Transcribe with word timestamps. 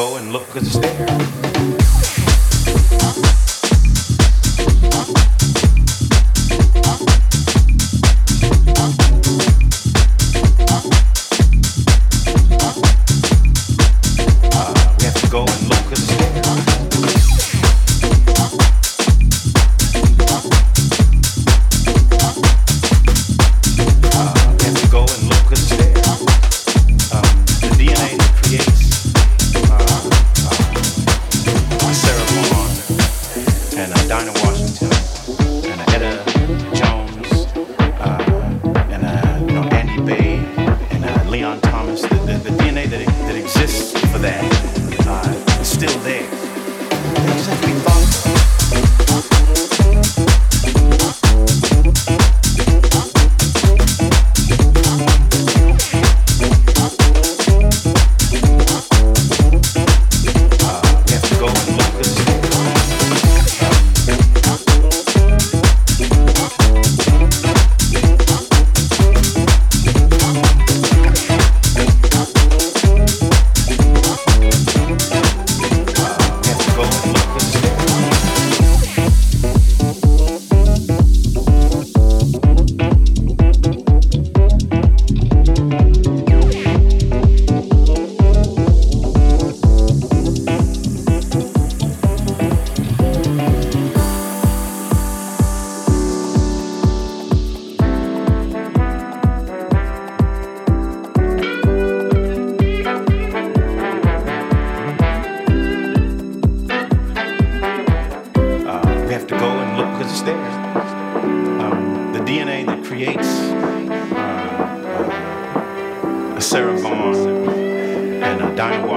go 0.00 0.16
and 0.16 0.32
look, 0.32 0.46
because 0.46 0.66
it's 0.66 0.78
there. 0.78 1.49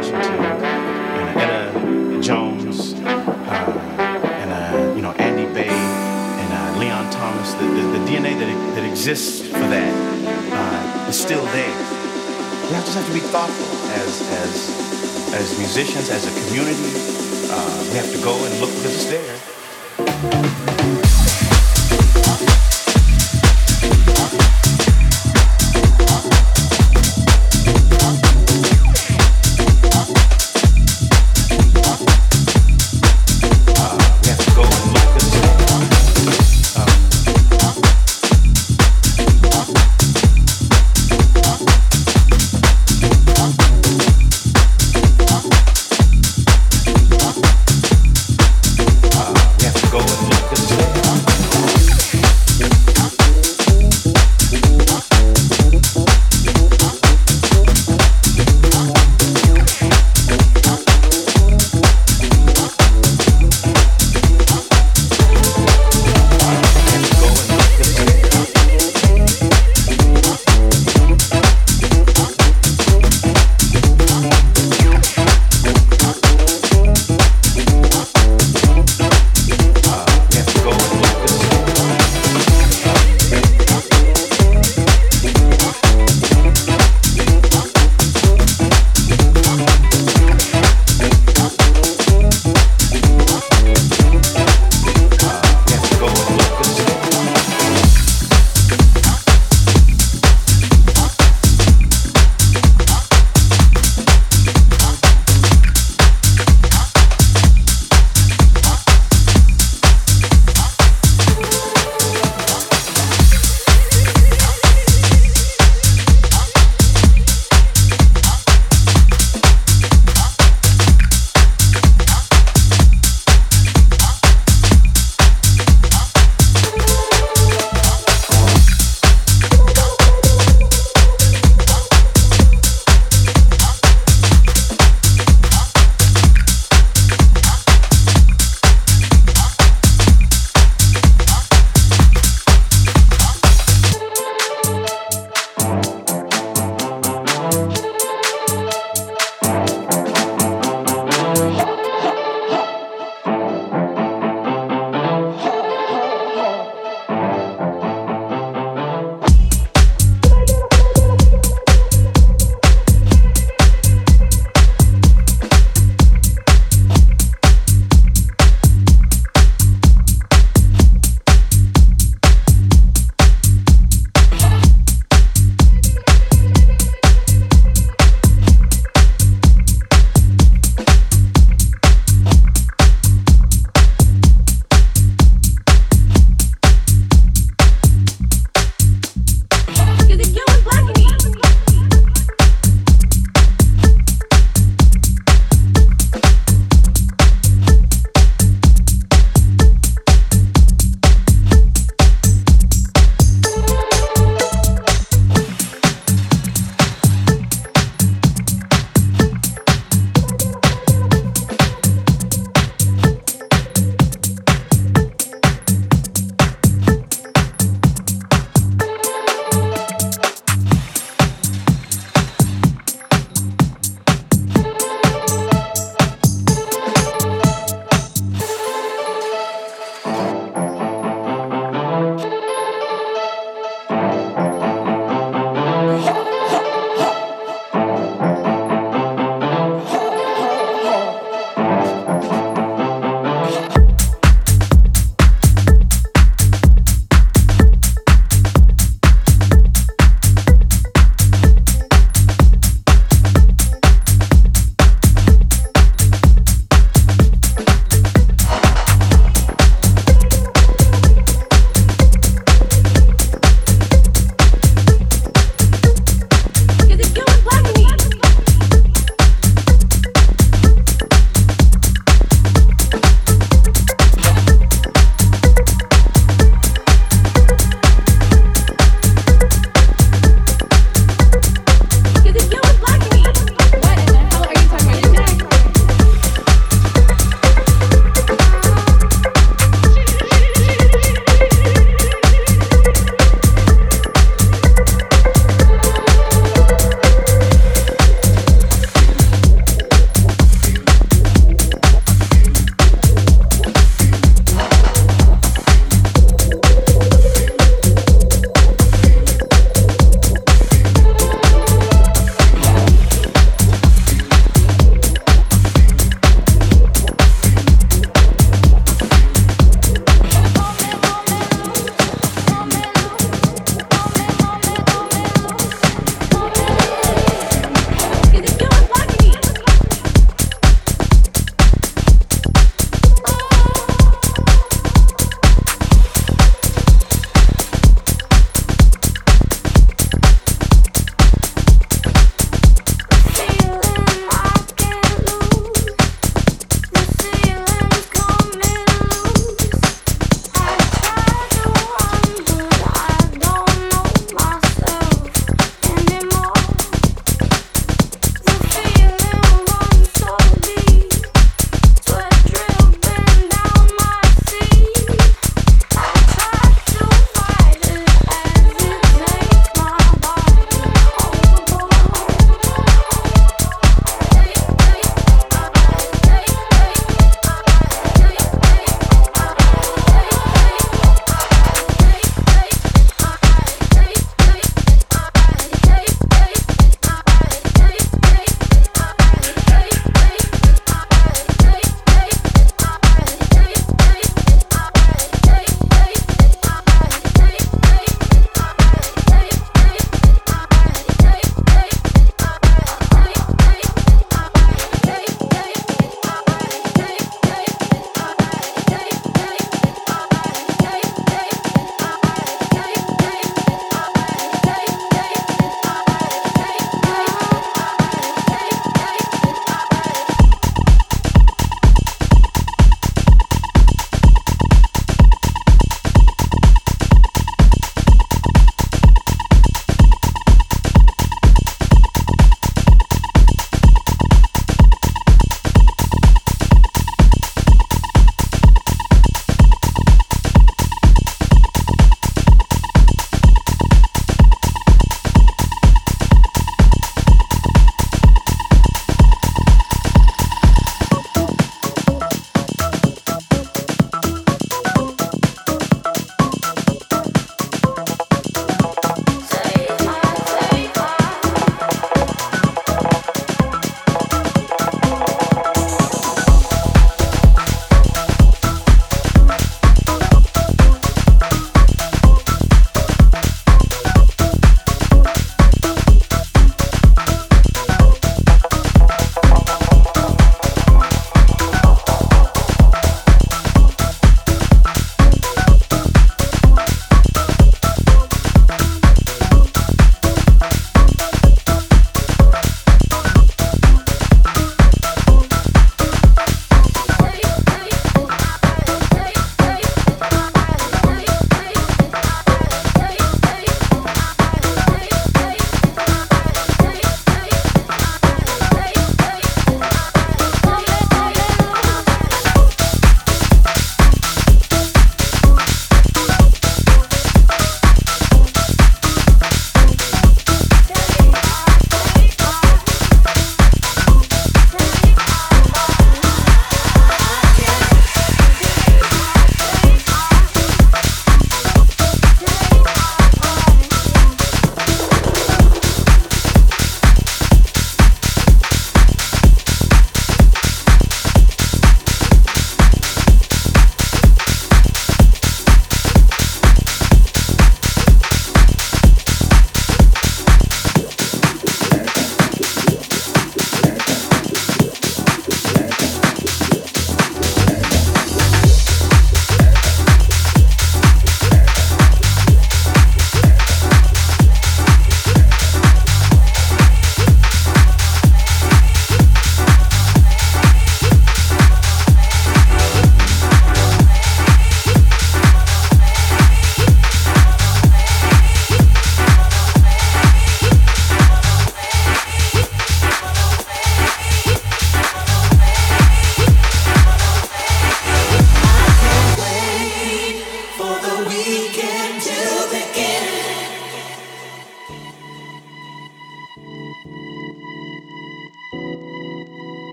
Washington 0.00 0.32
and 0.32 1.38
Etta 1.38 2.22
Jones 2.22 2.94
uh, 2.94 3.04
and 4.40 4.50
uh, 4.50 4.94
you 4.96 5.02
know 5.02 5.12
Andy 5.12 5.44
Bey 5.52 5.68
and 5.68 6.52
uh, 6.54 6.78
Leon 6.78 7.10
Thomas. 7.10 7.52
The, 7.52 7.66
the, 7.66 7.98
the, 7.98 8.02
DNA 8.08 8.32
that, 8.38 8.74
that 8.76 8.90
exists 8.90 9.46
for 9.46 9.68
that 9.68 9.92
uh, 10.54 11.08
is 11.10 11.20
still 11.20 11.44
there. 11.52 11.76
We 12.64 12.72
have 12.72 12.84
just 12.86 12.96
have 12.96 13.06
to 13.08 13.12
be 13.12 13.20
thoughtful 13.20 13.76
as 14.00 14.22
as 14.40 15.34
as 15.34 15.58
musicians, 15.58 16.08
as 16.08 16.24
a 16.24 16.32
community. 16.48 16.96
Uh, 17.52 17.84
we 17.90 17.96
have 18.00 18.10
to 18.10 18.22
go 18.24 18.32
and 18.46 18.58
look 18.58 18.70
because 18.70 18.94
it's 18.94 19.10
there. 19.12 20.59